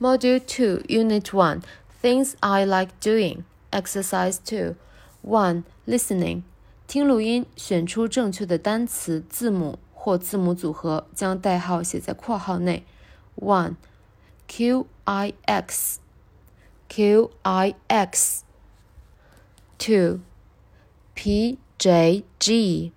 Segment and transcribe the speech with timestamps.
[0.00, 1.62] Module 2, Unit 1
[2.02, 3.44] Things I Like Doing.
[3.70, 4.74] Exercise 2
[5.22, 5.64] 1.
[5.86, 6.42] Listening.
[6.86, 12.84] 听录音，选出正确的单词、字母或字母组合，将代号写在括号内。
[13.36, 13.74] 1.
[14.46, 15.98] Q I X
[16.88, 18.44] Q I X
[19.78, 20.20] 2.
[21.14, 22.92] P J G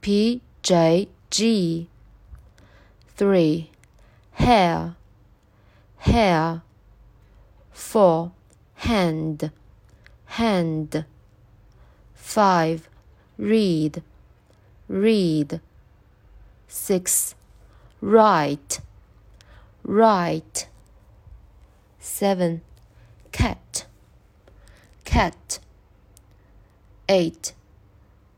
[0.00, 1.88] P J G
[3.16, 3.66] 3.
[4.34, 4.94] Hair
[6.01, 6.63] hair.
[7.71, 8.31] 4.
[8.75, 9.51] Hand,
[10.25, 11.05] hand.
[12.15, 12.89] 5.
[13.37, 14.03] Read,
[14.87, 15.61] read.
[16.67, 17.35] 6.
[18.01, 18.79] Write,
[19.83, 20.67] write.
[21.99, 22.61] 7.
[23.31, 23.85] Cat,
[25.05, 25.59] cat.
[27.07, 27.53] 8.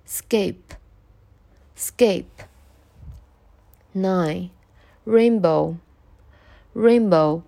[0.05, 0.73] Scape,
[1.75, 2.43] scape.
[3.93, 4.49] 9.
[5.05, 5.77] Rainbow,
[6.73, 7.43] rainbow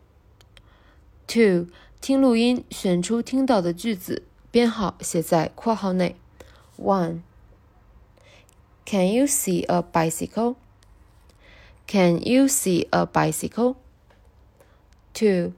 [1.26, 1.68] Two，
[2.00, 6.16] 听录音，选出听到的句子，编号写在括号内。
[6.76, 10.56] One。Can you see a bicycle?
[11.86, 13.76] Can you see a bicycle?
[15.12, 15.52] Two.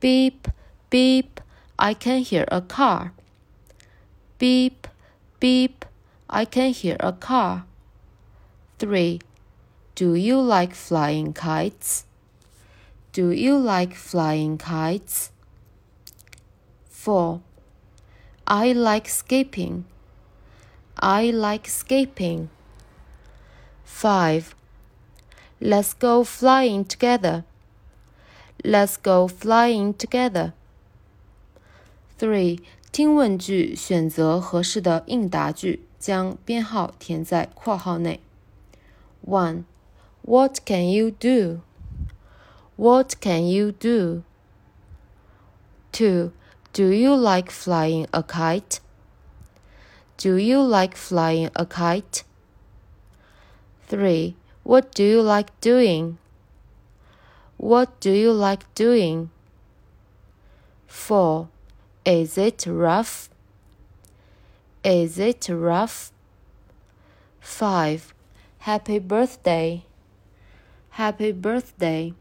[0.00, 0.48] Beep,
[0.90, 1.40] beep,
[1.76, 3.12] I can hear a car.
[4.38, 4.86] Beep,
[5.40, 5.84] beep,
[6.26, 7.64] I can hear a car.
[8.78, 9.20] Three.
[9.94, 12.04] Do you like flying kites?
[13.12, 15.30] Do you like flying kites?
[16.88, 17.40] 4.
[18.46, 19.84] I like skipping.
[20.96, 22.48] I like skipping.
[23.84, 24.54] 5.
[25.60, 27.44] Let's go flying together.
[28.64, 30.52] Let's go flying together.
[32.18, 32.58] 3.
[32.90, 38.20] 听问句选择合适的应答句，将编号填在括号内。
[39.26, 39.64] 1.
[40.22, 41.60] What can you do?
[42.79, 44.23] What can you do?
[45.91, 46.31] 2.
[46.71, 48.79] Do you like flying a kite?
[50.15, 52.23] Do you like flying a kite?
[53.87, 54.33] 3.
[54.63, 56.19] What do you like doing?
[57.57, 59.29] What do you like doing?
[60.87, 61.49] 4.
[62.05, 63.29] Is it rough?
[64.85, 66.13] Is it rough?
[67.41, 68.13] 5.
[68.59, 69.83] Happy birthday.
[70.91, 72.13] Happy birthday.